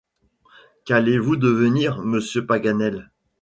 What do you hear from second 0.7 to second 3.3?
Qu’allez-vous devenir, monsieur Paganel?